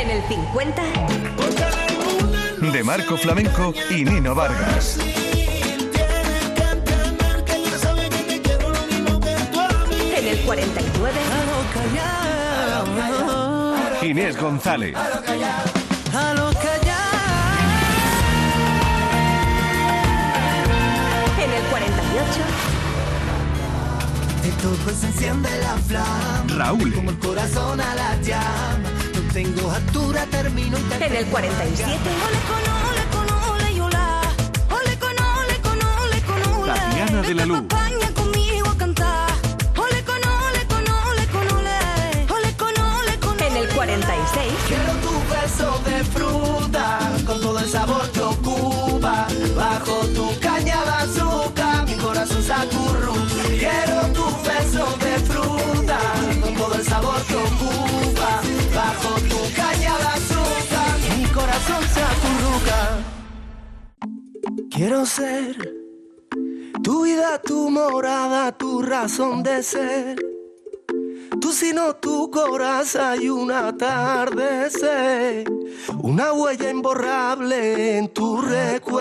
[0.00, 0.82] En el 50.
[2.72, 4.96] De Marco Flamenco y Nino Vargas.
[10.16, 11.14] En el 49.
[14.02, 14.94] Inés González.
[21.40, 22.40] En el 48.
[24.42, 26.44] De todo se enciende la flama.
[26.56, 26.94] Raúl.
[26.94, 28.87] Como el corazón a la llama.
[29.38, 31.94] Tengo altura, termino y En el 47.
[36.66, 37.58] Tatiana de la Luz.
[37.58, 39.30] Acompaña conmigo a cantar.
[39.76, 42.26] Ole con ole con ole con ole.
[42.34, 44.52] Ole con ole con En el 46.
[44.66, 49.28] Quiero tu beso de fruta con todo el sabor que ocupa.
[49.56, 52.42] Bajo tu caña de azúcar, mi corazón.
[53.56, 55.68] Quiero tu beso de fruta
[56.78, 58.40] el sabor que ocupa.
[58.74, 62.80] Bajo tu caña de azúcar, mi corazón se acurruca.
[64.70, 65.56] Quiero ser
[66.82, 70.16] tu vida, tu morada, tu razón de ser.
[71.40, 75.44] Tú sino tu corazón y un atardecer,
[76.02, 78.98] una huella imborrable en tu recuerdo.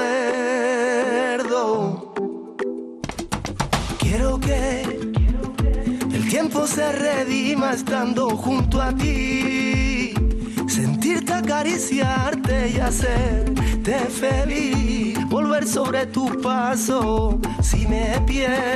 [3.99, 4.86] Quiero que
[6.39, 10.13] tiempo se redima estando junto a ti,
[10.67, 18.67] sentirte acariciarte y hacerte feliz, volver sobre tu paso si me pierdo.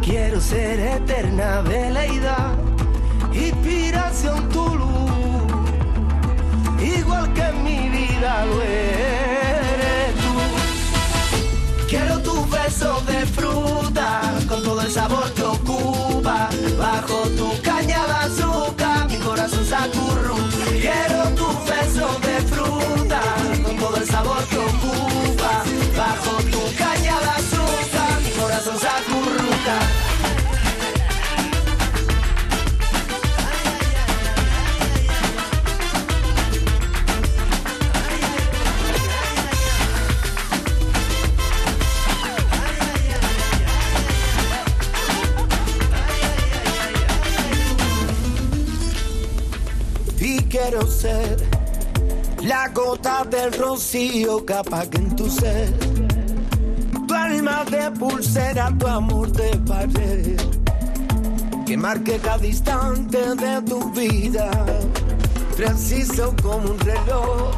[0.00, 2.54] Quiero ser eterna veleidad,
[3.34, 5.52] inspiración tu luz,
[6.80, 8.85] igual que en mi vida lo eres
[53.36, 54.54] del rocío que
[54.92, 55.72] en tu ser.
[57.06, 60.36] Tu alma de pulsera, tu amor de pared.
[61.66, 64.50] Que marque cada instante de tu vida.
[65.56, 67.54] Preciso como un reloj.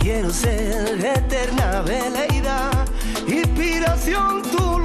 [0.00, 2.86] Quiero ser eterna veleidad,
[3.26, 4.79] inspiración tu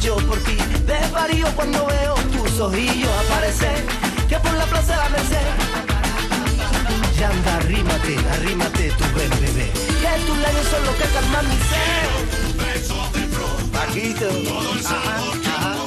[0.00, 0.56] yo por ti
[0.86, 3.84] desvarío cuando veo tus ojillos aparecer,
[4.28, 5.46] que por la plaza de la Merced.
[7.18, 9.70] Ya anda, arrímate, arrímate tu buen bebé.
[10.00, 12.08] Que tus labios son los que calman mi sed.
[13.72, 14.28] Paquito.
[14.86, 14.96] Ajá,
[15.54, 15.79] ajá.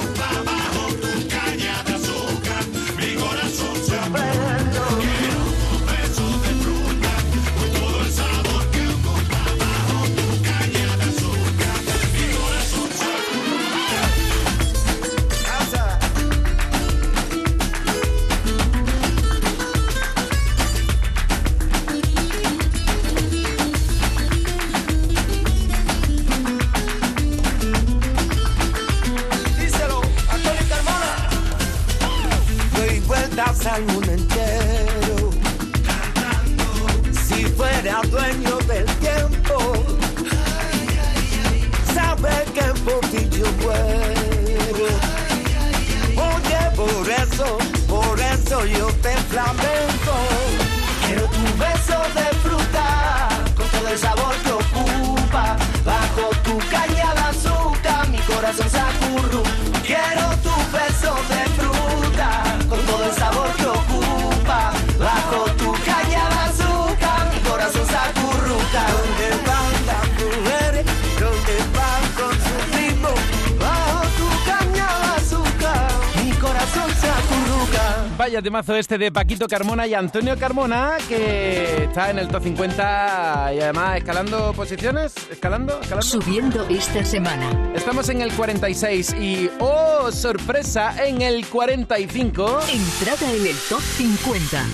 [78.54, 83.60] Temazo este de Paquito Carmona y Antonio Carmona, que está en el top 50 y
[83.60, 86.06] además escalando posiciones, escalando, escalando.
[86.06, 87.50] Subiendo esta semana.
[87.74, 92.60] Estamos en el 46 y, oh, sorpresa, en el 45.
[92.72, 94.64] Entrada en el top 50.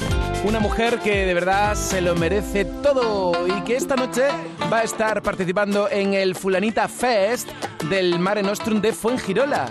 [0.45, 4.25] Una mujer que de verdad se lo merece todo y que esta noche
[4.71, 7.49] va a estar participando en el Fulanita Fest
[7.89, 9.71] del Mare Nostrum de Fuengirola.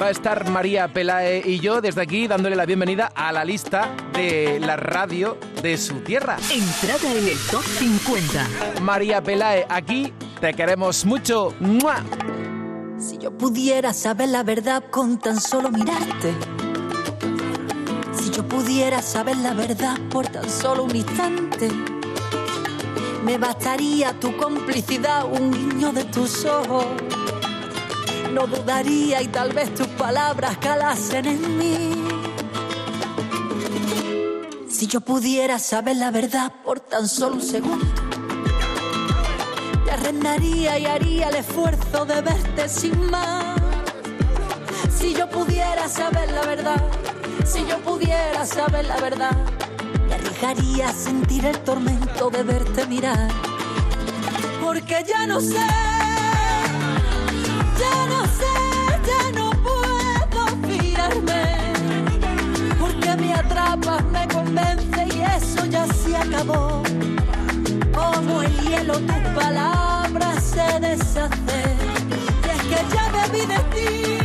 [0.00, 3.94] Va a estar María Pelae y yo desde aquí dándole la bienvenida a la lista
[4.12, 6.36] de la radio de su tierra.
[6.50, 8.80] Entrada en el top 50.
[8.82, 11.54] María Pelae, aquí te queremos mucho.
[11.60, 12.02] ¡Mua!
[12.98, 16.34] Si yo pudiera saber la verdad con tan solo mirarte.
[18.16, 21.68] Si yo pudiera saber la verdad por tan solo un instante.
[23.24, 26.84] Me bastaría tu complicidad, un guiño de tus ojos.
[28.34, 32.04] No dudaría y tal vez tus palabras calasen en mí.
[34.68, 37.86] Si yo pudiera saber la verdad por tan solo un segundo.
[39.84, 43.56] Te arrendaría y haría el esfuerzo de verte sin más.
[44.90, 46.82] Si yo pudiera saber la verdad,
[47.46, 49.36] si yo pudiera saber la verdad,
[50.08, 53.30] me arriesgaría a sentir el tormento de verte mirar.
[54.60, 55.64] Porque ya no sé,
[64.54, 66.82] y eso ya se acabó.
[67.92, 71.76] Como el hielo tus palabras se deshacen.
[72.44, 74.23] Y es que ya me vi de ti.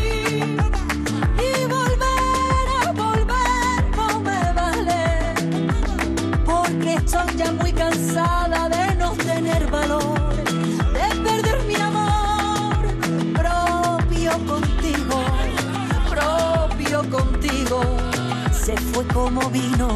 [18.69, 19.87] Se fue como vino.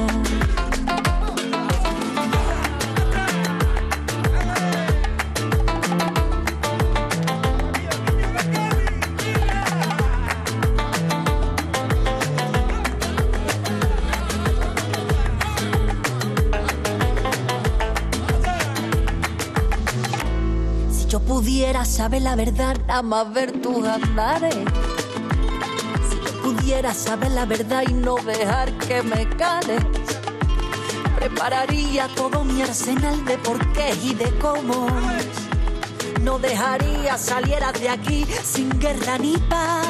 [20.89, 24.55] Si yo pudiera saber la verdad, más ver tus andares.
[26.63, 29.83] Pudiera saber la verdad y no dejar que me cales.
[31.17, 34.87] Prepararía todo mi arsenal de porqués y de cómo.
[36.21, 39.85] No dejaría salieras de aquí sin guerra ni paz.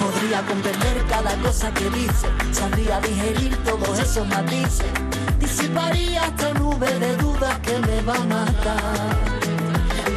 [0.00, 4.90] Podría comprender cada cosa que dice, sabría digerir todos esos matices.
[5.38, 9.33] Disiparía esta nube de dudas que me va a matar.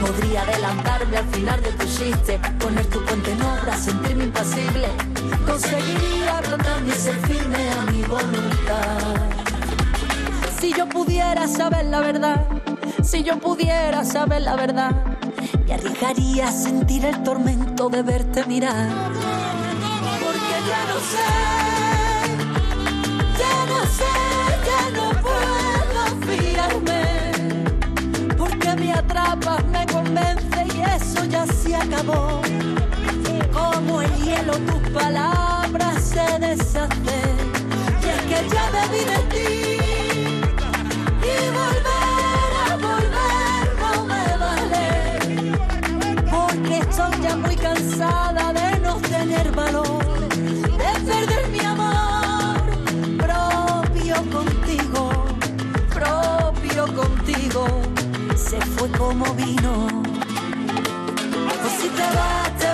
[0.07, 4.87] Podría adelantarme al final de tu chiste, poner tu puente en obra, sentirme impasible.
[5.45, 8.97] Conseguiría plantarme y ser firme a mi voluntad.
[10.59, 12.45] Si yo pudiera saber la verdad,
[13.03, 14.91] si yo pudiera saber la verdad,
[15.65, 18.87] me arriesgaría a sentir el tormento de verte mirar.
[20.23, 21.27] Porque ya no sé,
[23.37, 24.36] ya no sé,
[30.73, 32.41] y eso ya se acabó.
[33.53, 37.37] Como el hielo tus palabras se deshacen.
[38.03, 39.77] Y es que ya me vi de ti.
[41.21, 44.87] Y volver a volver no me vale.
[46.31, 49.86] Porque estoy ya muy cansada de no tener valor.
[58.59, 59.87] Se fue como vino.
[61.61, 62.66] Pues si te vas,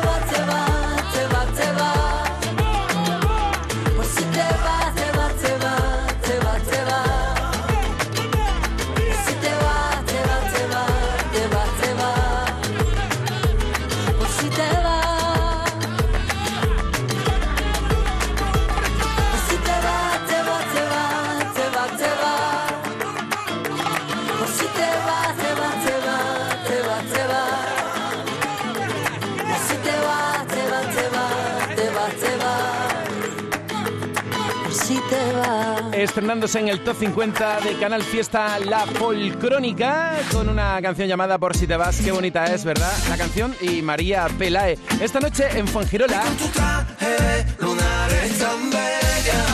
[36.04, 41.56] Estrenándose en el top 50 de Canal Fiesta La Folcrónica con una canción llamada Por
[41.56, 41.96] si te vas.
[42.02, 42.92] Qué bonita es, ¿verdad?
[43.08, 44.78] La canción y María Pelae.
[45.00, 46.22] Esta noche en Fuengirola.
[46.38, 49.46] tu traje lunar es tan bella,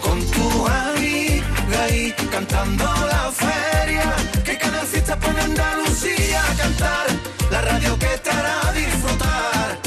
[0.00, 7.06] con tu amiga ahí cantando la feria, que Canal Fiesta pone Andalucía a cantar,
[7.50, 9.78] la radio que te hará disfrutar,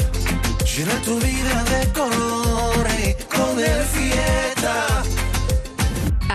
[0.64, 4.47] llena tu vida de colores, con el fiesta,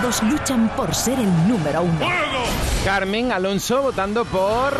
[0.00, 2.06] Todos luchan por ser el número uno.
[2.84, 4.72] Carmen Alonso votando por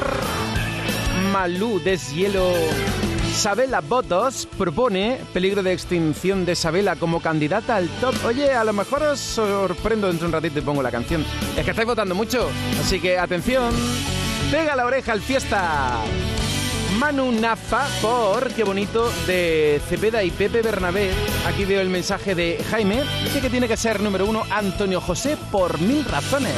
[1.33, 2.53] Malú Deshielo.
[3.35, 8.15] Sabela Botos propone peligro de extinción de Sabela como candidata al top.
[8.27, 11.25] Oye, a lo mejor os sorprendo dentro de un ratito y pongo la canción.
[11.57, 12.49] Es que estáis votando mucho,
[12.81, 13.75] así que atención.
[14.51, 16.01] Pega la oreja al fiesta.
[16.99, 21.12] Manu Nafa por Qué bonito de Cepeda y Pepe Bernabé.
[21.47, 23.05] Aquí veo el mensaje de Jaime.
[23.23, 26.55] Dice que tiene que ser número uno Antonio José por mil razones.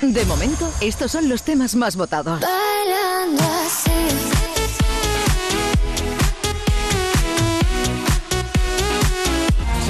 [0.00, 2.40] De momento, estos son los temas más votados.
[2.40, 3.90] Bailando así.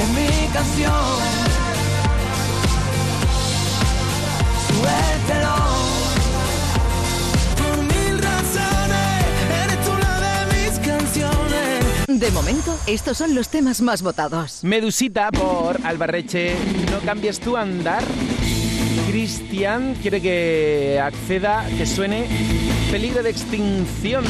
[0.01, 1.32] Es mi canción.
[12.87, 14.65] Estos son los temas más votados.
[14.65, 16.55] Medusita por Albarreche.
[16.91, 18.03] No cambies tu andar.
[19.09, 22.27] Cristian quiere que acceda, que suene
[22.91, 24.25] peligro de extinción.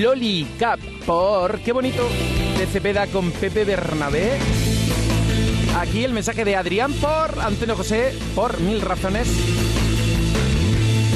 [0.00, 2.08] Loli Cap por Qué bonito
[2.58, 4.38] de Cepeda con Pepe Bernabé.
[5.78, 9.28] Aquí el mensaje de Adrián por Antonio José por mil razones.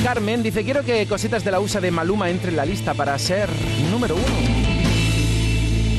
[0.05, 3.19] Carmen dice, quiero que Cositas de la USA de Maluma entre en la lista para
[3.19, 3.49] ser
[3.91, 4.52] número uno.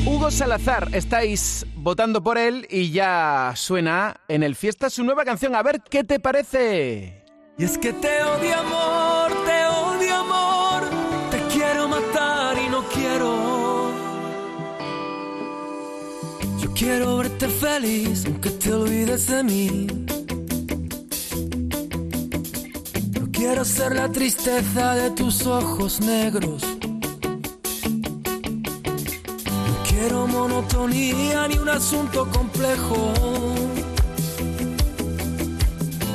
[0.06, 5.54] Hugo Salazar, estáis votando por él y ya suena en el fiesta su nueva canción.
[5.54, 7.24] A ver qué te parece.
[7.56, 10.82] Y es que te odio amor, te odio amor,
[11.30, 13.92] te quiero matar y no quiero.
[16.60, 19.86] Yo quiero verte feliz aunque te olvides de mí.
[23.18, 26.62] No quiero ser la tristeza de tus ojos negros.
[30.06, 33.14] Quiero monotonía ni un asunto complejo.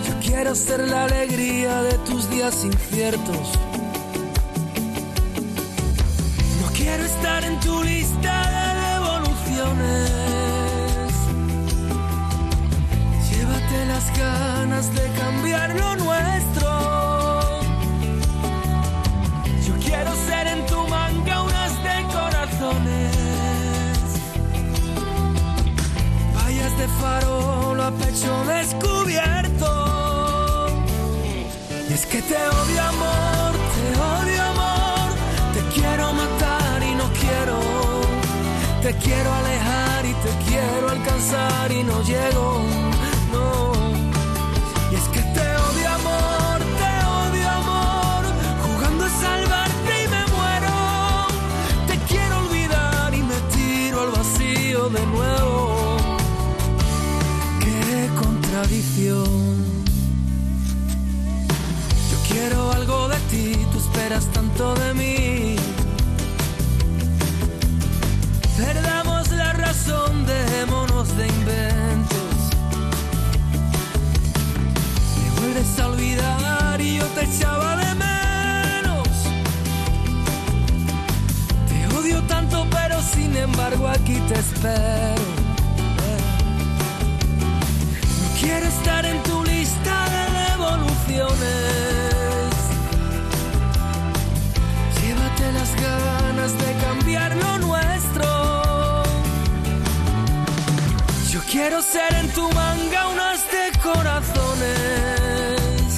[0.08, 3.46] Yo quiero ser la alegría de tus días inciertos.
[6.62, 10.12] No quiero estar en tu lista de devoluciones.
[13.32, 16.70] Llévate las ganas de cambiar lo nuestro.
[19.68, 22.99] Yo quiero ser en tu manga unas de corazones.
[26.80, 29.70] De farol a pecho descubierto.
[31.90, 35.10] Y es que te odio amor, te odio amor,
[35.54, 37.60] te quiero matar y no quiero.
[38.82, 42.64] Te quiero alejar y te quiero alcanzar y no llego,
[58.60, 59.26] Qué contradicción.
[62.12, 65.56] Yo quiero algo de ti, tú esperas tanto de mí.
[68.58, 72.36] Perdamos la razón, dejémonos de inventos.
[75.16, 79.08] Me vuelves a olvidar y yo te echaba de menos.
[81.70, 85.29] Te odio tanto, pero sin embargo aquí te espero.
[88.80, 92.52] Estar en tu lista de devoluciones.
[95.02, 98.28] Llévate las ganas de cambiar lo nuestro.
[101.32, 105.90] Yo quiero ser en tu manga unas de corazones.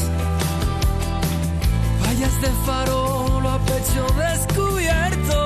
[2.02, 5.40] Vallas de farol a pecho descubierto.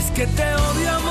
[0.00, 1.01] Es que te odio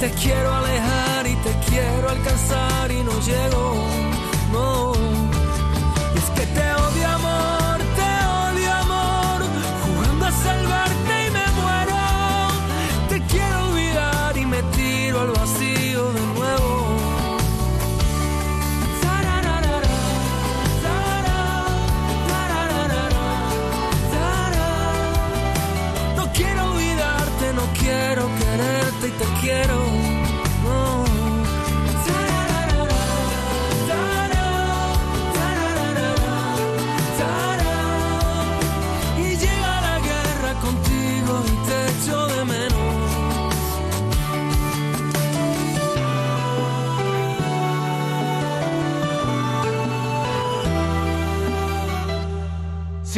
[0.00, 3.74] Te quiero alejar y te quiero alcanzar y no llego,
[4.52, 4.95] no.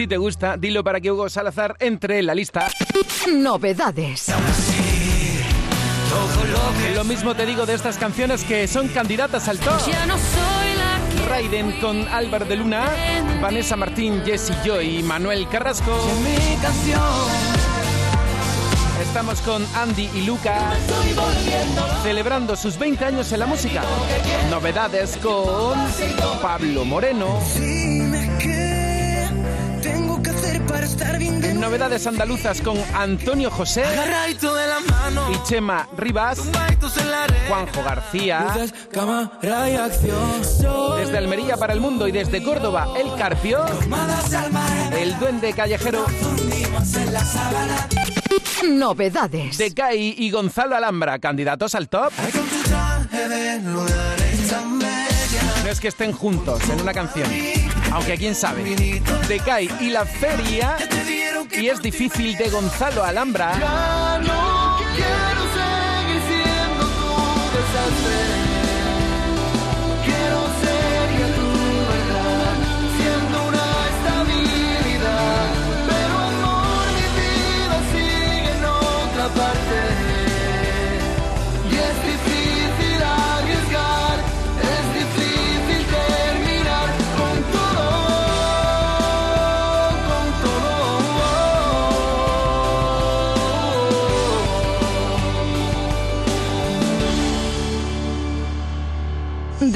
[0.08, 2.68] Te gusta, dilo para que Hugo Salazar entre en la lista.
[3.32, 4.32] Novedades.
[6.94, 9.86] Lo mismo te digo de estas canciones que son candidatas al top.
[9.86, 12.90] Ya no soy la que Raiden con Álvaro de Luna,
[13.40, 15.96] Vanessa Martín, Jesse Joy y Manuel Carrasco.
[19.02, 20.72] Estamos con Andy y Luca
[22.02, 23.82] celebrando sus 20 años en la música.
[24.50, 25.78] Novedades con
[26.42, 27.38] Pablo Moreno.
[31.54, 33.84] Novedades andaluzas con Antonio José
[35.32, 36.40] y Chema Rivas.
[37.48, 38.46] Juanjo García.
[40.96, 43.64] Desde Almería para el mundo y desde Córdoba, El Carpio.
[44.92, 46.06] El Duende Callejero.
[48.68, 49.58] Novedades.
[49.58, 52.12] de Kai y Gonzalo Alhambra, candidatos al top.
[55.64, 57.28] No es que estén juntos en una canción,
[57.92, 58.64] aunque quién sabe.
[59.28, 60.76] De Kai y la feria.
[61.52, 63.52] Y es difícil de Gonzalo Alhambra.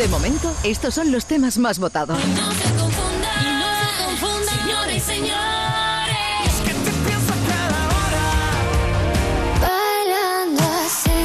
[0.02, 2.18] De momento, estos son los temas más votados.
[2.18, 6.54] No se confundan, no se confundan, señores y señores.
[6.64, 8.26] Que te pienso a cada hora.
[9.60, 11.20] Bailando así.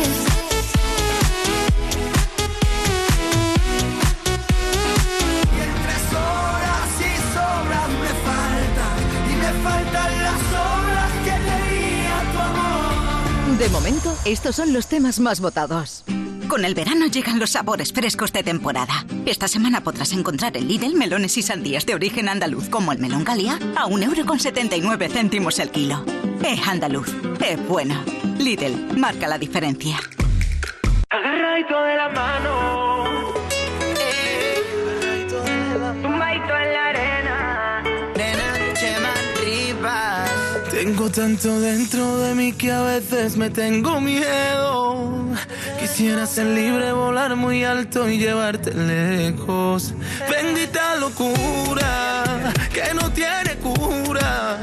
[5.56, 7.02] Y entre horas y
[7.34, 8.98] sobras me faltan.
[9.26, 13.58] Y me faltan las horas que leía tu amor.
[13.58, 16.04] De momento, estos son los temas más votados.
[16.58, 19.06] Con el verano llegan los sabores frescos de temporada.
[19.28, 23.24] Esta semana podrás encontrar en Lidl melones y sandías de origen andaluz, como el melón
[23.24, 26.04] Galia, a 1,79 céntimos el kilo.
[26.44, 27.14] Es andaluz,
[27.46, 28.04] es bueno.
[28.40, 30.00] Lidl, marca la diferencia.
[31.12, 32.77] De la mano.
[41.14, 45.26] Tanto dentro de mí que a veces me tengo miedo.
[45.80, 49.94] Quisiera ser libre, volar muy alto y llevarte lejos.
[50.30, 54.60] Bendita locura que no tiene cura.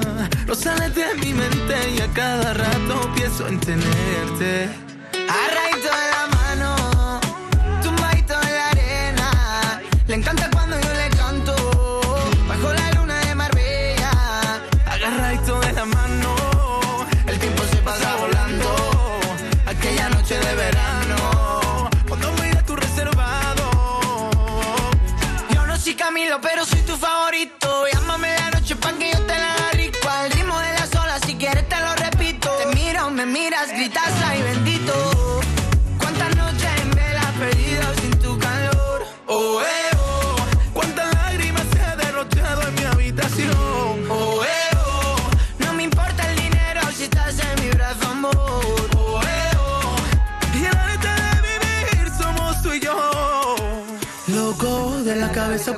[0.47, 4.69] No sales de mi mente y a cada rato pienso en tenerte.
[5.29, 7.21] Agarradito de la mano,
[7.83, 9.83] tumbadito en la arena.
[10.07, 10.54] Le encanta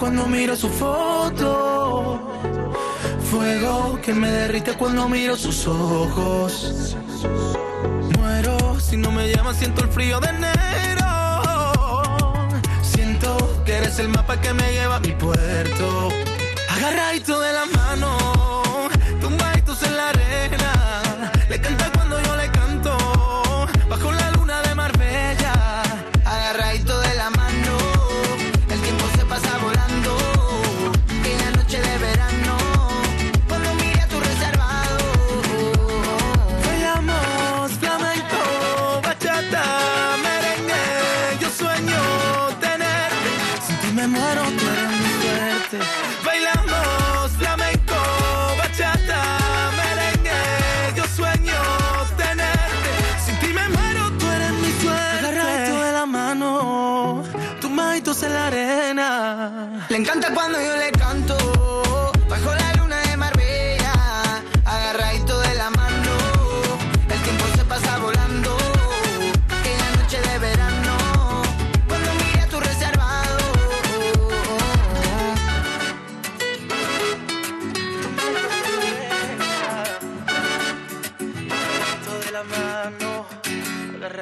[0.07, 2.21] cuando miro su foto.
[3.29, 6.97] Fuego que me derrite cuando miro sus ojos.
[8.17, 11.11] Muero si no me llamas, siento el frío de enero.
[12.83, 16.11] Siento que eres el mapa que me lleva a mi puerto.
[16.71, 18.17] Agarradito de la mano,
[19.21, 20.76] tumbaditos en la arena.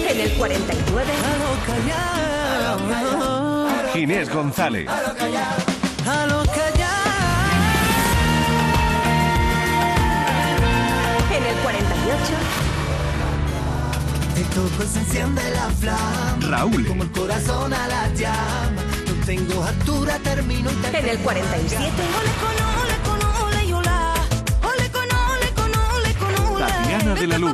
[0.09, 1.13] En el 49.
[3.95, 4.87] Inés González.
[11.31, 12.23] En el 48.
[14.35, 16.37] Te toco se enciende la flama.
[16.41, 16.85] Raúl.
[16.85, 18.78] Como el corazón a la llama.
[19.29, 21.87] Tengo altura, termino y te En el 47.
[26.57, 27.51] Tatiana de la Luz.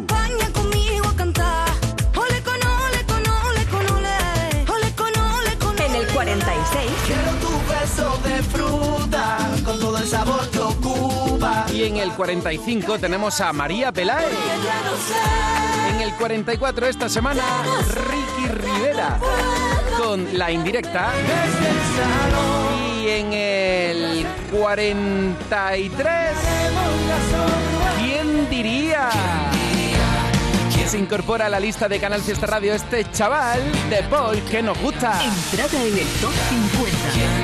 [5.78, 6.92] En el 46.
[7.08, 9.38] Quiero tu beso de fruta.
[9.66, 11.66] Con todo el sabor que ocupa.
[11.74, 14.32] Y en el 45 tenemos a María Peláez.
[15.90, 17.44] En el 44 esta semana,
[18.08, 19.20] Ricky Rivera
[20.16, 21.12] con La Indirecta.
[23.02, 26.10] Y en el 43,
[28.00, 29.10] ¿quién diría?
[30.74, 34.62] Que se incorpora a la lista de Canal Fiesta Radio este chaval de Paul que
[34.62, 35.20] nos gusta.
[35.22, 36.34] Entrada en el top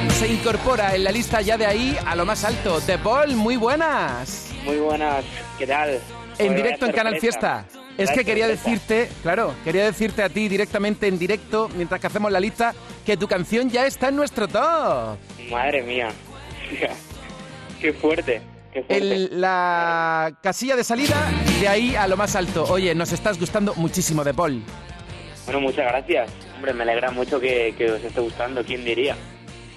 [0.08, 0.14] 50.
[0.14, 2.80] Se incorpora en la lista ya de ahí a lo más alto.
[2.80, 4.48] De Paul, muy buenas.
[4.64, 5.26] Muy buenas,
[5.58, 6.00] ¿qué tal?
[6.38, 7.20] En directo en Canal.
[7.20, 7.66] Fiesta.
[8.04, 12.32] Es que quería decirte, claro, quería decirte a ti directamente en directo, mientras que hacemos
[12.32, 12.74] la lista,
[13.06, 15.18] que tu canción ya está en nuestro top.
[15.50, 16.10] Madre mía.
[17.82, 18.42] qué fuerte,
[18.74, 18.98] qué fuerte.
[18.98, 21.16] El- la casilla de salida,
[21.60, 22.66] de ahí a lo más alto.
[22.70, 24.64] Oye, nos estás gustando muchísimo de Paul.
[25.46, 26.30] Bueno, muchas gracias.
[26.56, 29.16] Hombre, me alegra mucho que, que os esté gustando, ¿quién diría?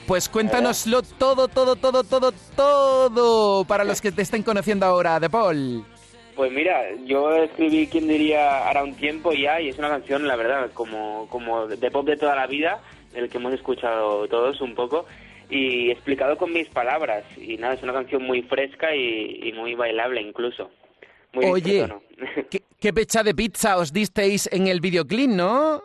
[0.06, 5.30] Pues cuéntanoslo todo, todo, todo, todo, todo para los que te estén conociendo ahora, de
[5.30, 5.86] Paul.
[6.34, 8.68] Pues mira, yo escribí ¿Quién diría?
[8.68, 12.16] hará un tiempo ya y es una canción, la verdad, como, como de pop de
[12.16, 12.80] toda la vida,
[13.14, 15.06] el que hemos escuchado todos un poco
[15.48, 17.24] y explicado con mis palabras.
[17.36, 20.70] Y nada, es una canción muy fresca y, y muy bailable incluso.
[21.32, 21.88] Muy Oye.
[22.50, 25.82] ¿qué, qué pecha de pizza os disteis en el videoclip, no?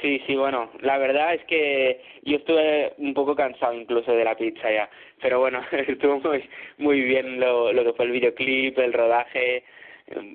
[0.00, 4.36] Sí, sí, bueno, la verdad es que yo estuve un poco cansado incluso de la
[4.36, 4.88] pizza ya,
[5.20, 6.48] pero bueno, estuvo muy,
[6.78, 9.64] muy bien lo, lo que fue el videoclip, el rodaje,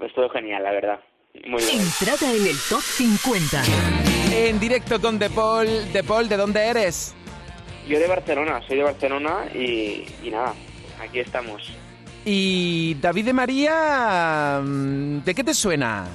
[0.06, 1.00] estuvo genial, la verdad,
[1.48, 1.82] muy bien.
[1.82, 3.64] Entrada en el top 50.
[4.34, 5.68] En directo con De Paul.
[5.92, 7.16] De Paul, ¿de dónde eres?
[7.88, 10.54] Yo de Barcelona, soy de Barcelona y, y nada,
[11.02, 11.72] aquí estamos.
[12.26, 16.08] Y David de María, mm, ¿de qué te suena?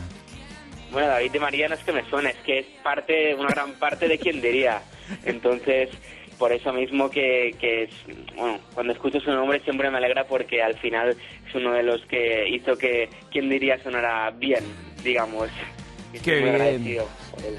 [0.90, 3.73] Bueno, David de María no es que me suene, es que es parte, una gran
[3.73, 4.81] parte de quien diría.
[5.25, 5.90] Entonces,
[6.38, 7.90] por eso mismo que, que es,
[8.37, 11.11] bueno, cuando escucho su nombre siempre me alegra porque al final
[11.46, 14.64] es uno de los que hizo que quien diría sonara bien,
[15.03, 15.48] digamos.
[16.12, 17.03] Y Qué estoy muy bien.
[17.31, 17.57] por él.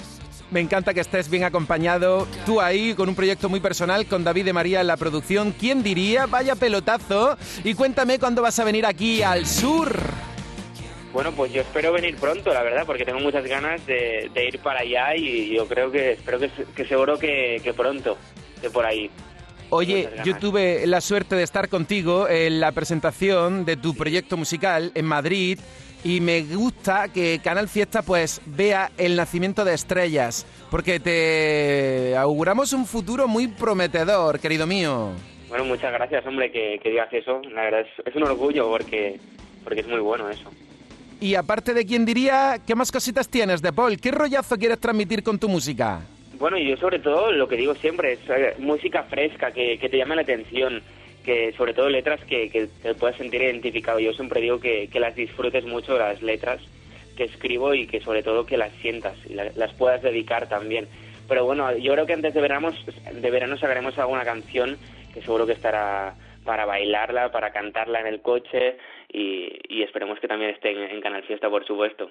[0.51, 2.27] Me encanta que estés bien acompañado.
[2.45, 5.51] Tú ahí con un proyecto muy personal con David de María en la producción.
[5.51, 6.25] ¿Quién diría?
[6.25, 7.37] Vaya pelotazo.
[7.63, 9.95] Y cuéntame cuándo vas a venir aquí al sur.
[11.11, 14.59] Bueno, pues yo espero venir pronto, la verdad, porque tengo muchas ganas de, de ir
[14.59, 18.17] para allá y yo creo que, espero que, que seguro que, que pronto,
[18.61, 19.09] de por ahí.
[19.71, 24.91] Oye, yo tuve la suerte de estar contigo en la presentación de tu proyecto musical
[24.95, 25.59] en Madrid
[26.03, 32.73] y me gusta que Canal Fiesta pues vea el nacimiento de estrellas, porque te auguramos
[32.73, 35.09] un futuro muy prometedor, querido mío.
[35.49, 37.41] Bueno, muchas gracias, hombre, que, que digas eso.
[37.53, 39.19] La verdad es, es un orgullo porque,
[39.63, 40.49] porque es muy bueno eso.
[41.21, 43.99] Y aparte de quién diría, ¿qué más cositas tienes de Paul?
[43.99, 45.99] ¿Qué rollazo quieres transmitir con tu música?
[46.39, 49.97] Bueno, yo sobre todo lo que digo siempre es eh, música fresca, que, que te
[49.97, 50.82] llame la atención,
[51.25, 53.99] que sobre todo letras que, que te puedas sentir identificado.
[53.99, 56.62] Yo siempre digo que, que las disfrutes mucho las letras
[57.17, 60.88] que escribo y que sobre todo que las sientas y la- las puedas dedicar también.
[61.27, 62.71] Pero bueno, yo creo que antes de verano,
[63.13, 64.77] de verano sacaremos alguna canción
[65.13, 68.77] que seguro que estará para bailarla, para cantarla en el coche
[69.11, 72.09] y, y esperemos que también esté en, en Canal Fiesta, por supuesto.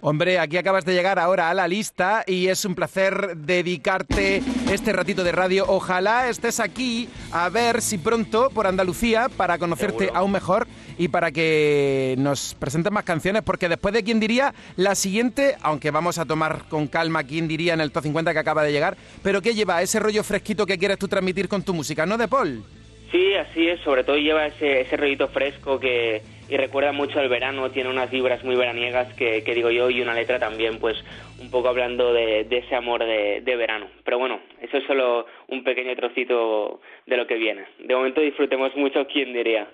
[0.00, 4.92] Hombre, aquí acabas de llegar ahora a la lista y es un placer dedicarte este
[4.92, 5.64] ratito de radio.
[5.66, 10.16] Ojalá estés aquí a ver si pronto por Andalucía para conocerte Seguro.
[10.16, 14.94] aún mejor y para que nos presentes más canciones, porque después de quién diría la
[14.94, 18.62] siguiente, aunque vamos a tomar con calma quién diría en el top 50 que acaba
[18.62, 22.06] de llegar, pero ¿qué lleva ese rollo fresquito que quieres tú transmitir con tu música,
[22.06, 22.62] no de Paul?
[23.10, 27.28] Sí, así es, sobre todo lleva ese, ese rollito fresco que y recuerda mucho al
[27.28, 30.96] verano, tiene unas vibras muy veraniegas que, que digo yo y una letra también pues
[31.40, 33.88] un poco hablando de, ese amor de, de verano.
[34.04, 37.66] Pero bueno, eso es solo un pequeño trocito de lo que viene.
[37.78, 39.68] De momento disfrutemos mucho, ¿quién diría?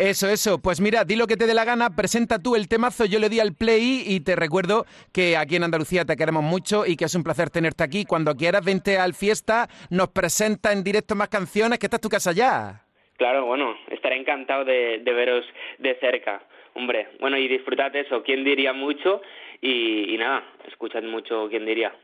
[0.00, 0.58] Eso, eso.
[0.62, 3.28] Pues mira, di lo que te dé la gana, presenta tú el temazo, yo le
[3.28, 7.04] di al play y te recuerdo que aquí en Andalucía te queremos mucho y que
[7.04, 8.06] es un placer tenerte aquí.
[8.06, 12.08] Cuando quieras, vente al fiesta, nos presenta en directo más canciones, que esta es tu
[12.08, 12.82] casa ya.
[13.18, 15.44] Claro, bueno, estaré encantado de, de veros
[15.78, 16.42] de cerca.
[16.72, 19.20] Hombre, bueno, y disfrutad eso, ¿quién diría mucho?
[19.60, 21.94] Y, y nada, escuchad mucho, ¿quién diría?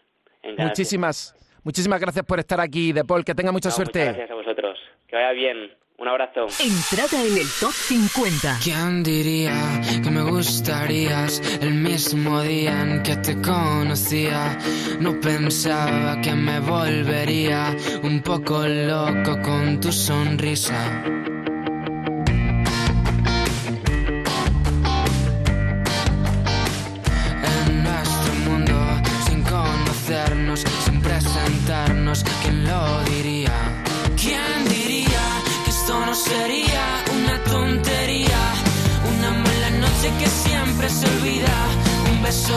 [0.58, 4.00] Muchísimas, muchísimas gracias por estar aquí, De Paul, que tenga mucha No, suerte.
[4.00, 4.78] Muchas gracias a vosotros.
[5.08, 5.70] Que vaya bien.
[5.98, 6.46] Un abrazo.
[6.60, 8.58] Entrada en el top 50.
[8.62, 14.58] ¿Quién diría que me gustarías el mismo día en que te conocía?
[15.00, 21.02] No pensaba que me volvería un poco loco con tu sonrisa.
[27.42, 28.74] En nuestro mundo,
[29.26, 33.25] sin conocernos, sin presentarnos, ¿quién lo diría?
[36.28, 36.84] Sería
[37.18, 38.42] una tontería?
[39.12, 41.56] Una mala noche que siempre se olvida,
[42.10, 42.56] un beso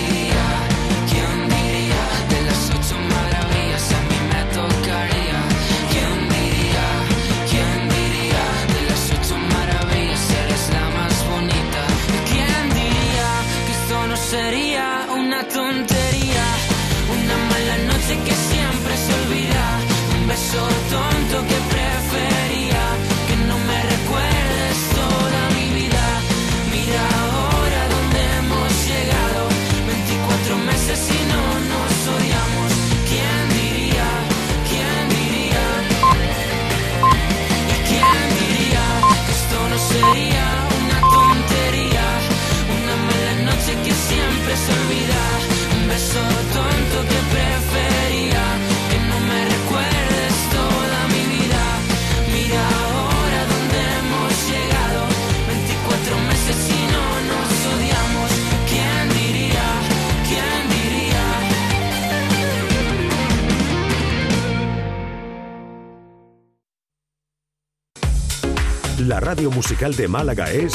[69.21, 70.73] Radio musical de Málaga es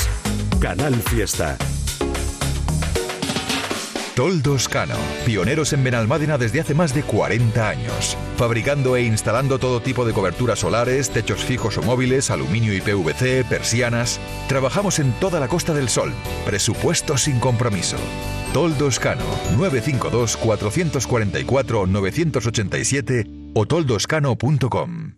[0.61, 1.59] Canal Fiesta.
[4.15, 4.95] Toldos Cano,
[5.27, 10.15] pioneros en Benalmádena desde hace más de 40 años, fabricando e instalando todo tipo de
[10.15, 14.21] coberturas solares, techos fijos o móviles, aluminio y PVC, persianas.
[14.49, 16.15] Trabajamos en toda la Costa del Sol.
[16.47, 17.99] Presupuesto sin compromiso.
[18.55, 19.25] Toldos Cano,
[19.59, 25.16] 952 444 987 o toldoscano.com.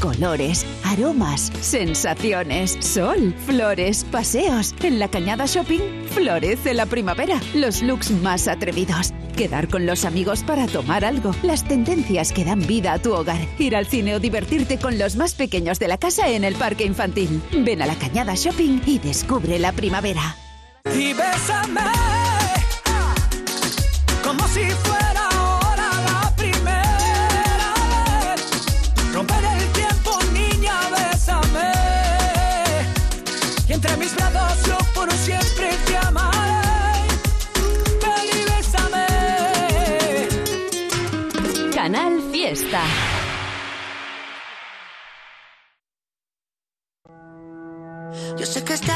[0.00, 4.74] Colores, aromas, sensaciones, sol, flores, paseos.
[4.82, 5.80] En la Cañada Shopping
[6.10, 7.40] florece la primavera.
[7.54, 9.12] Los looks más atrevidos.
[9.36, 11.32] Quedar con los amigos para tomar algo.
[11.42, 13.40] Las tendencias que dan vida a tu hogar.
[13.58, 16.84] Ir al cine o divertirte con los más pequeños de la casa en el parque
[16.84, 17.42] infantil.
[17.52, 20.36] Ven a la Cañada Shopping y descubre la primavera.
[20.94, 21.80] Y bésame
[24.26, 25.05] como si fuera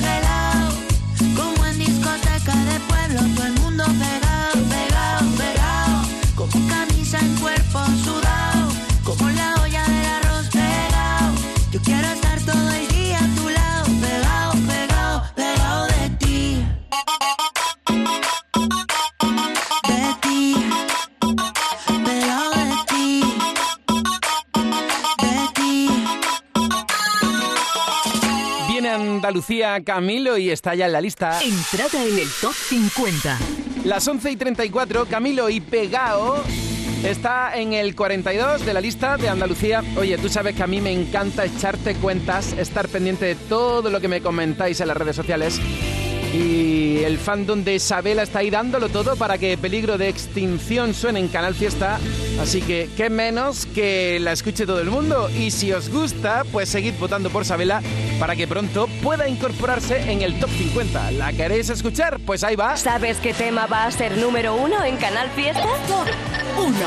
[0.00, 0.47] soleil.
[29.82, 31.40] Camilo y está ya en la lista.
[31.42, 33.38] Entrada en el top 50.
[33.84, 36.42] Las 11 y 34, Camilo y Pegao
[37.02, 39.82] está en el 42 de la lista de Andalucía.
[39.96, 44.02] Oye, tú sabes que a mí me encanta echarte cuentas, estar pendiente de todo lo
[44.02, 45.58] que me comentáis en las redes sociales.
[46.34, 51.20] Y el fandom de Isabela está ahí dándolo todo para que Peligro de Extinción suene
[51.20, 51.98] en Canal Fiesta.
[52.40, 55.28] Así que, qué menos que la escuche todo el mundo.
[55.30, 57.82] Y si os gusta, pues seguid votando por Sabela
[58.18, 61.12] para que pronto pueda incorporarse en el top 50.
[61.12, 62.20] ¿La queréis escuchar?
[62.20, 62.76] Pues ahí va.
[62.76, 65.66] ¿Sabes qué tema va a ser número uno en Canal Fiesta?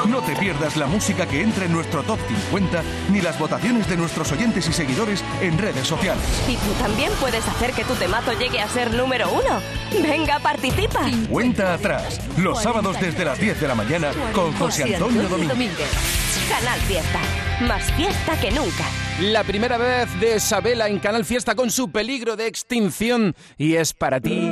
[0.08, 3.96] No te pierdas la música que entra en nuestro top 50 ni las votaciones de
[3.96, 6.24] nuestros oyentes y seguidores en redes sociales.
[6.48, 9.62] Y tú también puedes hacer que tu temazo llegue a ser número uno.
[10.02, 11.02] Venga, participa.
[11.30, 17.20] Cuenta atrás, los sábados desde las 10 de la mañana con José Antonio Canal Fiesta.
[17.62, 18.86] Más fiesta que nunca.
[19.22, 23.36] La primera vez de Isabela en Canal Fiesta con su peligro de extinción.
[23.58, 24.52] Y es para ti.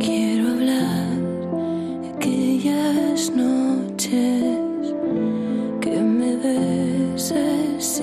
[0.00, 1.18] Quiero hablar
[2.00, 4.94] de aquellas noches
[5.82, 8.00] que me besas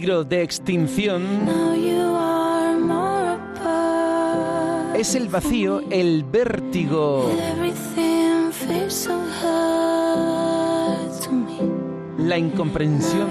[0.00, 1.22] Peligro de extinción
[4.96, 7.30] es el vacío, el vértigo,
[12.16, 13.28] la incomprensión.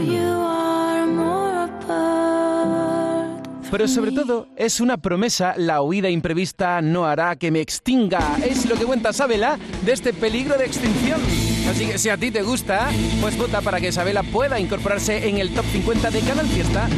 [3.71, 8.37] Pero sobre todo es una promesa, la huida imprevista no hará que me extinga.
[8.45, 11.19] Es lo que cuenta Sabela de este peligro de extinción.
[11.69, 12.89] Así que si a ti te gusta,
[13.21, 16.89] pues vota para que Sabela pueda incorporarse en el top 50 de Canal Fiesta.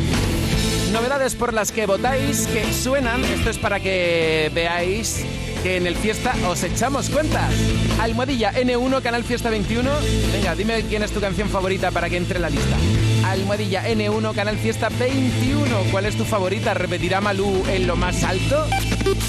[0.94, 3.24] Novedades por las que votáis que suenan.
[3.26, 5.26] Esto es para que veáis
[5.64, 7.54] que en el Fiesta os echamos cuentas.
[8.00, 9.90] Almohadilla N1, Canal Fiesta 21.
[10.32, 12.76] Venga, dime quién es tu canción favorita para que entre en la lista.
[13.26, 15.76] Almohadilla N1, Canal Fiesta 21.
[15.92, 16.74] ¿Cuál es tu favorita?
[16.74, 18.68] ¿Repetirá Malú en lo más alto?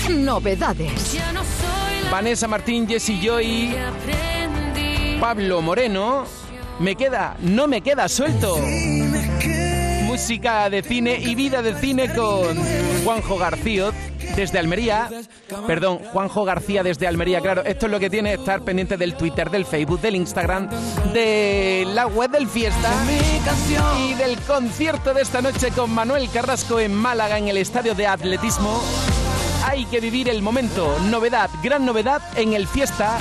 [0.09, 1.19] Novedades.
[2.11, 3.75] Vanessa Martín, Jessy Joy,
[5.23, 6.25] Pablo Moreno.
[6.81, 8.59] Me queda, no me queda suelto.
[10.03, 12.57] Música de cine y vida de cine con
[13.05, 13.93] Juanjo García
[14.35, 15.09] desde Almería.
[15.69, 17.41] Perdón, Juanjo García desde Almería.
[17.41, 20.69] Claro, esto es lo que tiene estar pendiente del Twitter, del Facebook, del Instagram,
[21.13, 22.91] de la web del Fiesta
[24.05, 28.09] y del concierto de esta noche con Manuel Carrasco en Málaga en el estadio de
[28.09, 28.83] atletismo.
[29.65, 30.99] Hay que vivir el momento.
[31.09, 33.21] Novedad, gran novedad en el Fiesta.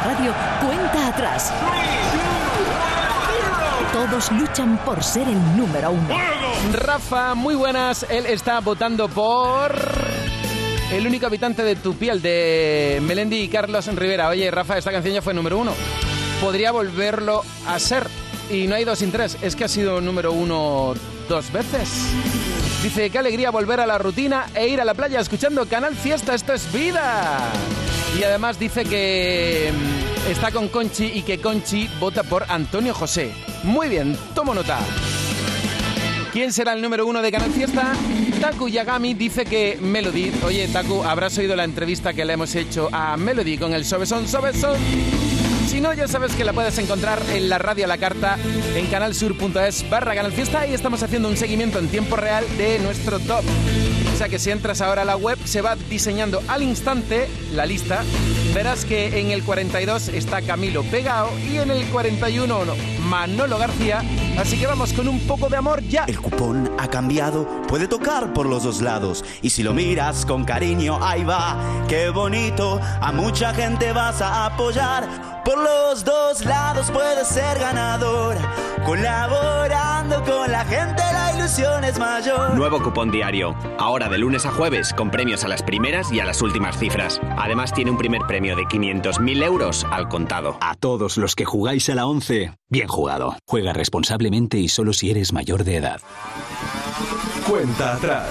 [0.00, 1.52] Radio, cuenta atrás.
[3.92, 6.08] Todos luchan por ser el número uno.
[6.72, 8.04] Rafa, muy buenas.
[8.08, 9.72] Él está votando por
[10.92, 14.28] el único habitante de tu piel, de Melendi y Carlos Rivera.
[14.28, 15.72] Oye, Rafa, esta canción ya fue número uno.
[16.40, 18.08] Podría volverlo a ser.
[18.50, 19.38] Y no hay dos sin tres.
[19.42, 20.94] Es que ha sido número uno
[21.28, 21.88] dos veces.
[22.84, 26.34] Dice, qué alegría volver a la rutina e ir a la playa escuchando Canal Fiesta.
[26.34, 27.50] Esto es vida.
[28.20, 33.32] Y además dice que mm, está con Conchi y que Conchi vota por Antonio José.
[33.62, 34.80] Muy bien, tomo nota.
[36.30, 37.94] ¿Quién será el número uno de Canal Fiesta?
[38.38, 40.30] Taku Yagami dice que Melody.
[40.44, 44.28] Oye, Taku, habrás oído la entrevista que le hemos hecho a Melody con el Sobesón
[44.28, 44.76] Sobesón.
[45.66, 48.38] Si no, ya sabes que la puedes encontrar en la radio a la carta
[48.74, 53.18] en canalsur.es barra Canal Fiesta y estamos haciendo un seguimiento en tiempo real de nuestro
[53.18, 53.42] top.
[54.12, 57.66] O sea que si entras ahora a la web se va diseñando al instante la
[57.66, 58.04] lista.
[58.54, 62.74] Verás que en el 42 está Camilo Pegao y en el 41 no,
[63.08, 64.02] Manolo García.
[64.38, 66.04] Así que vamos con un poco de amor ya.
[66.04, 69.24] El cupón ha cambiado, puede tocar por los dos lados.
[69.42, 72.80] Y si lo miras con cariño, ahí va, qué bonito.
[73.00, 75.33] A mucha gente vas a apoyar.
[75.44, 78.36] Por los dos lados puedes ser ganador.
[78.84, 82.54] Colaborando con la gente la la ilusión es mayor.
[82.54, 83.56] Nuevo cupón diario.
[83.78, 87.20] Ahora de lunes a jueves con premios a las primeras y a las últimas cifras.
[87.36, 90.56] Además tiene un primer premio de 500.000 euros al contado.
[90.60, 93.36] A todos los que jugáis a la 11, bien jugado.
[93.46, 96.00] Juega responsablemente y solo si eres mayor de edad.
[97.48, 98.28] Cuenta atrás.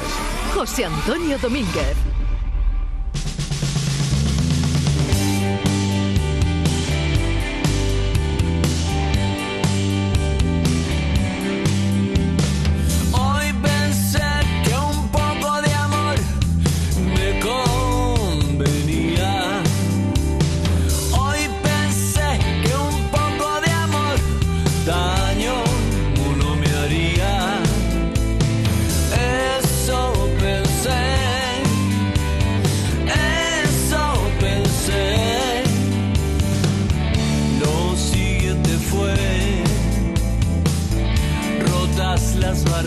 [0.55, 1.95] José Antonio Domínguez.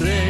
[0.00, 0.25] Las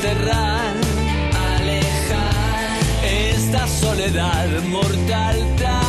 [0.00, 0.74] desterrar,
[1.56, 5.79] alejar esta soledad mortal tan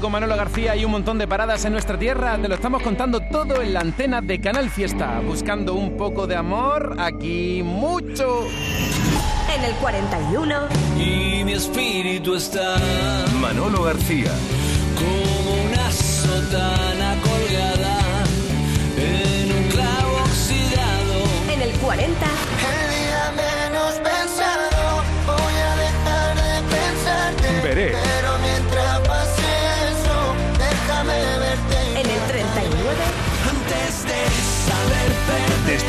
[0.00, 3.20] Con Manolo García y un montón de paradas en nuestra tierra, te lo estamos contando
[3.20, 5.20] todo en la antena de Canal Fiesta.
[5.24, 8.44] Buscando un poco de amor, aquí mucho.
[9.54, 10.54] En el 41.
[10.98, 12.76] Y mi espíritu está
[13.40, 14.32] Manolo García.
[14.96, 17.98] como una sotana colgada
[18.98, 21.52] en un clavo oxidado.
[21.52, 22.53] En el 40.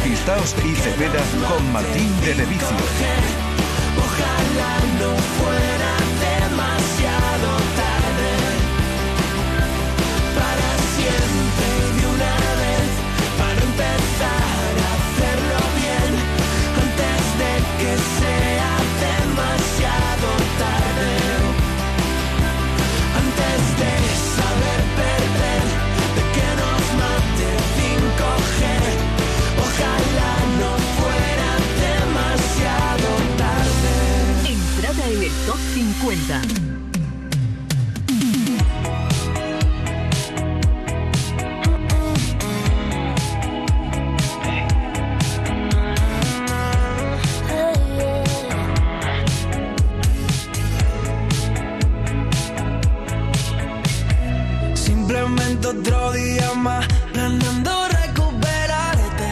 [0.06, 2.78] Despistaos y Cepeda con Martín de Levicio.
[36.02, 36.42] 50.
[54.76, 59.32] Simplemente otro día más planeando recuperarte.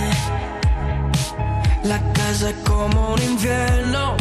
[1.83, 1.99] La
[2.33, 4.12] veces como un infierno,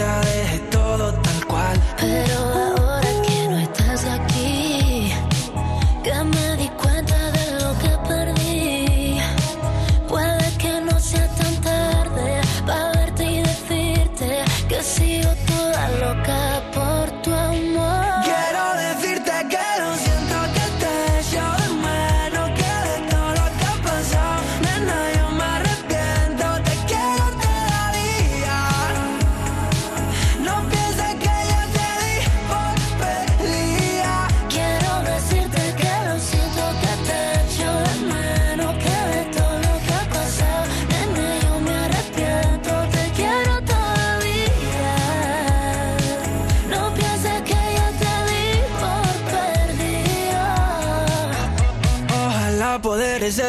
[0.00, 1.80] masoquista dejé todo tal cual.
[1.98, 2.79] Pero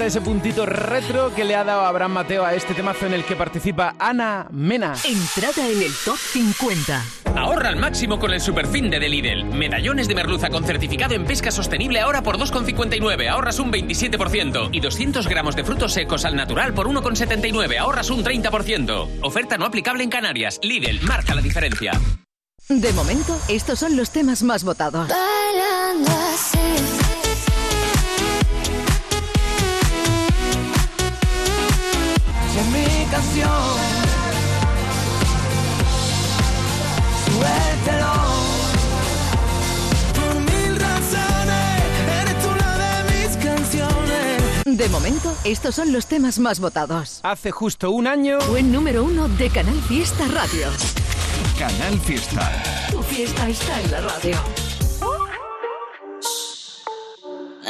[0.00, 3.24] encanta ese puntito retro que le ha dado Abraham Mateo a este temazo en el
[3.24, 4.94] que participa Ana Mena.
[5.04, 7.04] Entrada en el top 50.
[7.36, 9.44] Ahorra al máximo con el Superfinde de Lidl.
[9.44, 13.28] Medallones de merluza con certificado en pesca sostenible ahora por 2,59.
[13.28, 14.70] Ahorras un 27%.
[14.72, 17.78] Y 200 gramos de frutos secos al natural por 1,79.
[17.78, 19.20] Ahorras un 30%.
[19.22, 20.60] Oferta no aplicable en Canarias.
[20.62, 21.92] Lidl marca la diferencia.
[22.68, 25.08] De momento, estos son los temas más votados.
[25.08, 25.39] Bailando
[32.68, 33.50] Mi canción
[37.24, 38.12] Suéltelo
[40.14, 41.82] Por mil razones
[42.20, 47.20] Eres tú una de mis canciones De momento, estos son los temas más votados.
[47.22, 48.40] Hace justo un año.
[48.42, 50.68] Fue número uno de Canal Fiesta Radio.
[51.58, 52.62] Canal Fiesta.
[52.90, 54.69] Tu fiesta está en la radio.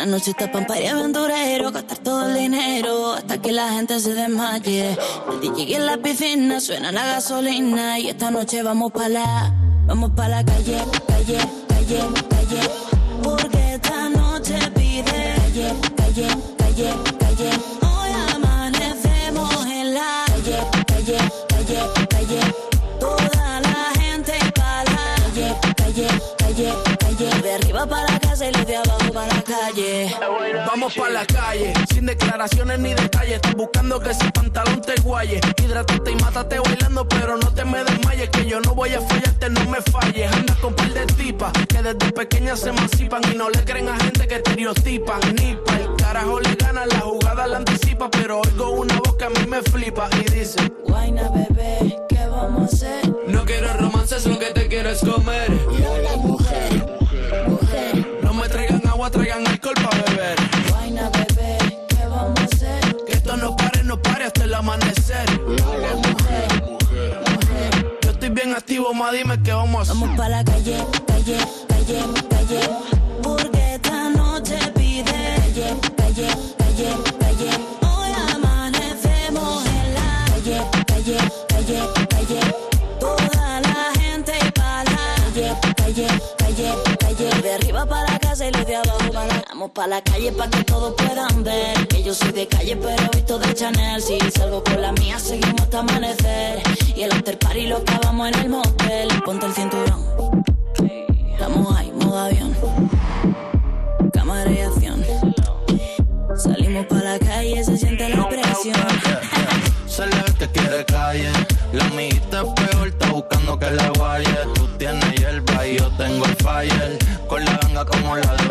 [0.01, 4.01] La noche está pa' un party aventurero, gastar todo el dinero hasta que la gente
[4.01, 4.97] se desmaye.
[5.31, 9.53] El DJ en la piscina suena la gasolina y esta noche vamos pa' la,
[9.87, 11.39] vamos pa' la calle, calle,
[11.69, 11.99] calle,
[12.31, 12.61] calle.
[13.23, 17.51] Porque esta noche pide calle, calle, calle, calle.
[17.83, 22.41] Hoy amanecemos en la calle, calle, calle, calle.
[22.99, 26.07] Toda la gente pa' la calle, calle,
[26.39, 27.43] calle, calle.
[27.43, 28.10] De arriba para
[30.97, 33.37] Vamos pa' la calle, sin declaraciones ni detalles.
[33.37, 35.41] Estás buscando que ese pantalón te guaye.
[35.63, 38.29] Hidrátate y mátate bailando, pero no te me desmayes.
[38.31, 40.33] Que yo no voy a fallarte, no me falles.
[40.33, 44.01] Andas con par de tipas que desde pequeñas se emancipan y no le creen a
[44.01, 45.21] gente que estereotipan.
[45.37, 48.11] Ni pa' el carajo le gana, la jugada la anticipa.
[48.11, 52.63] Pero oigo una voz que a mí me flipa y dice: Guayna, bebé, qué vamos
[52.63, 53.15] a hacer?
[53.29, 55.51] No quiero romances, lo que te quiero es comer.
[55.51, 56.99] Lola, mujer,
[57.47, 58.19] mujer.
[58.23, 59.60] No me traigan agua, traigan alcohol
[64.31, 65.41] hasta el amanecer.
[65.41, 67.99] Mujer, mujer.
[68.03, 69.97] Yo estoy bien activo, ma, dime qué vamos a hacer.
[69.97, 70.77] Vamos pa' la calle,
[71.07, 71.37] calle,
[71.69, 72.01] calle,
[72.31, 72.61] calle.
[73.23, 76.29] Porque esta noche pide calle, calle,
[76.59, 76.91] calle,
[89.61, 93.11] Vamos pa' la calle pa' que todos puedan ver Que yo soy de calle pero
[93.13, 96.63] visto de Chanel Si salgo con la mía seguimos hasta amanecer
[96.97, 100.01] Y el after party lo acabamos en el motel Ponte el cinturón
[101.33, 102.55] Estamos ahí, modo avión.
[104.13, 105.05] Cámara y acción.
[106.37, 108.77] Salimos para la calle, se siente la presión.
[109.87, 111.33] Se le ve que quiere calle.
[111.73, 114.37] La amiguita es peor, está buscando que la guaye.
[114.55, 116.99] Tú tienes hierba y yo tengo el fire.
[117.27, 118.49] Con la ganga como la de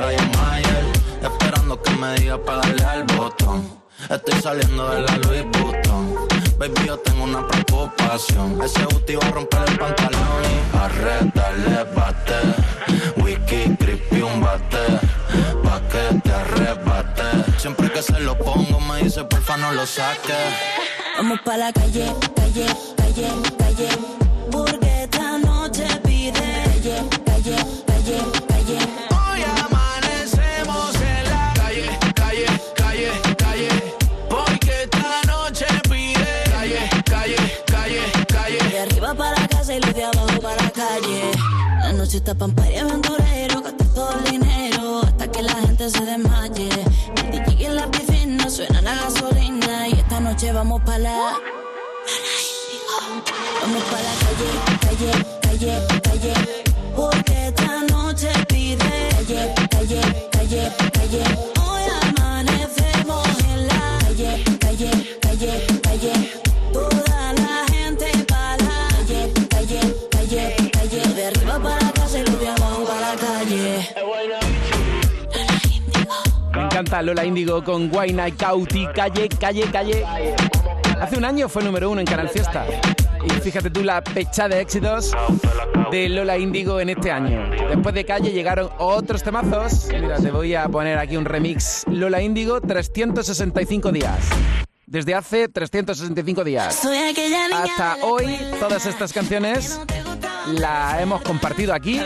[1.99, 3.67] me diga para darle al botón.
[4.09, 6.15] Estoy saliendo de la Louis Vuitton.
[6.57, 8.61] Baby, yo tengo una preocupación.
[8.63, 12.39] Ese booty va a romper el pantalón y arredarle bate.
[13.21, 14.83] Whisky, creepy, un bate.
[15.63, 17.27] Pa' que te arrebate.
[17.57, 20.35] Siempre que se lo pongo me dice porfa no lo saques.
[21.17, 23.89] Vamos pa' la calle, calle, calle, calle.
[24.51, 25.09] Porque
[25.43, 27.18] noche pide calle,
[42.09, 46.67] noche está pampa y aventurero, gasté todo el dinero hasta que la gente se desmaye.
[47.17, 51.37] El DJ en la piscina suena la gasolina y esta noche vamos pa' la.
[53.61, 54.49] Vamos pa' la calle,
[54.81, 55.11] calle,
[55.43, 56.08] calle, calle.
[76.89, 80.03] Lola Índigo con Guayna y Cauti, calle, calle, calle.
[80.99, 82.65] Hace un año fue número uno en Canal Fiesta.
[83.23, 85.11] Y fíjate tú la pecha de éxitos
[85.91, 87.47] de Lola Índigo en este año.
[87.69, 89.87] Después de calle llegaron otros temazos.
[89.89, 91.85] Mira, te voy a poner aquí un remix.
[91.87, 94.17] Lola Índigo, 365 días.
[94.87, 96.81] Desde hace 365 días.
[97.53, 99.79] Hasta hoy, todas estas canciones
[100.47, 102.01] la hemos compartido aquí.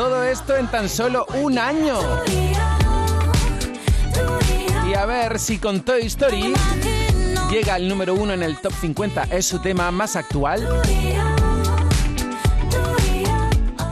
[0.00, 1.98] Todo esto en tan solo un año.
[4.88, 6.54] Y a ver si con Toy Story
[7.50, 9.24] llega al número uno en el top 50.
[9.24, 10.66] Es su tema más actual.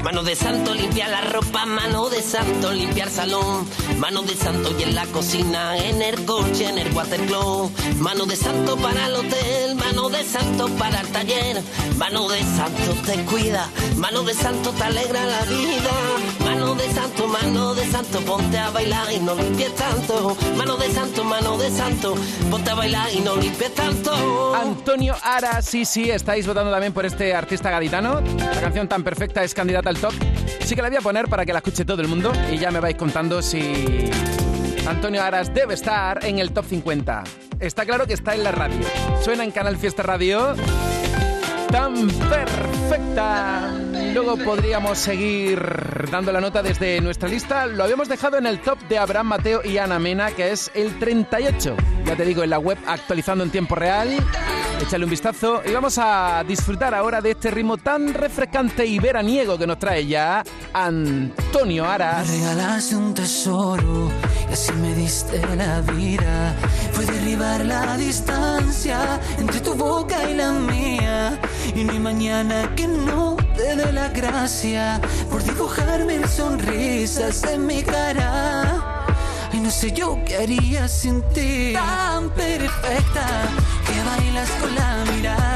[0.02, 3.66] Mano de santo, limpiar la ropa, mano de santo, limpiar salón,
[3.98, 8.36] mano de santo y en la cocina, en el coche, en el watercloak, mano de
[8.36, 11.62] santo para el hotel, mano de santo para el taller,
[11.96, 15.90] mano de santo te cuida, mano de santo te alegra la vida,
[16.44, 20.90] mano de santo, mano de santo, ponte a bailar y no limpies tanto, mano de
[20.90, 22.14] santo, mano de santo,
[22.50, 24.54] ponte a bailar y no limpies tanto.
[24.54, 28.20] Antonio Ara, sí, sí, estáis votando también por este artista gaditano.
[28.38, 30.12] La canción tan perfecta es candidata al top.
[30.60, 32.70] Sí que la voy a poner para que la escuche todo el mundo y ya
[32.70, 34.10] me vais contando si
[34.86, 37.24] Antonio Aras debe estar en el top 50.
[37.60, 38.80] Está claro que está en la radio.
[39.22, 40.54] Suena en Canal Fiesta Radio.
[41.70, 43.87] Tan perfecta.
[44.12, 45.60] Luego podríamos seguir
[46.10, 47.66] dando la nota desde nuestra lista.
[47.66, 50.98] Lo habíamos dejado en el top de Abraham Mateo y Ana Mena, que es el
[50.98, 51.76] 38.
[52.04, 54.08] Ya te digo, en la web actualizando en tiempo real.
[54.80, 59.58] Échale un vistazo y vamos a disfrutar ahora de este ritmo tan refrescante y veraniego
[59.58, 62.28] que nos trae ya Antonio Aras.
[62.28, 64.10] Me regalaste un tesoro
[64.48, 66.54] y así me diste la vida.
[66.92, 71.38] Fue derribar la distancia entre tu boca y la mía.
[71.74, 77.82] Y no hay mañana que no te dé la gracia por dibujarme sonrisas en mi
[77.82, 79.08] cara.
[79.52, 81.72] Ay, no sé yo qué haría sin ti.
[81.74, 83.26] Tan perfecta
[83.86, 85.47] que bailas con la mirada.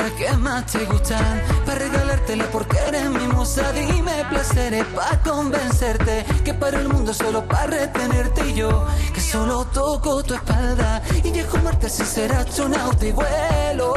[0.00, 1.42] Cosas que más te gustan.
[1.66, 7.46] Para regalártela porque eres mi musa Dime placeres para convencerte Que para el mundo solo
[7.46, 8.48] para retenerte.
[8.48, 13.94] Y yo que solo toco tu espalda Y dejo Marte sin ser astronauta y vuelo.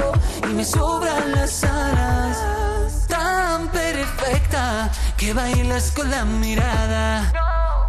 [0.49, 7.31] Y me sobran las alas Tan perfecta que bailas con la mirada.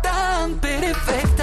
[0.02, 1.33] Tan perfecta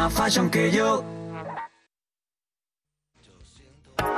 [0.00, 1.04] más fashion que yo.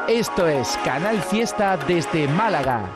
[0.09, 2.89] Esto es Canal Fiesta desde Málaga.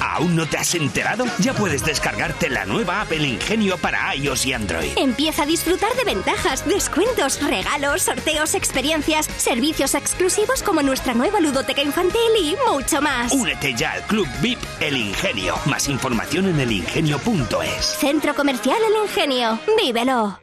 [0.00, 1.24] ¿Aún no te has enterado?
[1.38, 4.92] Ya puedes descargarte la nueva app El Ingenio para iOS y Android.
[4.96, 11.82] Empieza a disfrutar de ventajas, descuentos, regalos, sorteos, experiencias, servicios exclusivos como nuestra nueva ludoteca
[11.82, 13.32] infantil y mucho más.
[13.32, 15.56] Únete ya al Club VIP El Ingenio.
[15.64, 17.84] Más información en elingenio.es.
[17.98, 19.58] Centro Comercial El Ingenio.
[19.76, 20.42] ¡Vívelo!